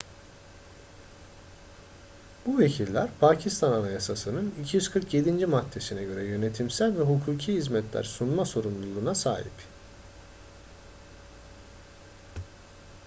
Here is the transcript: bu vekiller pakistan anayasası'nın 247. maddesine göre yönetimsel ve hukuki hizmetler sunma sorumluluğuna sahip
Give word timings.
bu 2.45 2.59
vekiller 2.59 3.09
pakistan 3.19 3.71
anayasası'nın 3.71 4.51
247. 4.61 5.45
maddesine 5.45 6.03
göre 6.03 6.23
yönetimsel 6.25 6.97
ve 6.99 7.03
hukuki 7.03 7.53
hizmetler 7.53 8.03
sunma 8.03 8.45
sorumluluğuna 8.45 9.15
sahip 9.15 9.61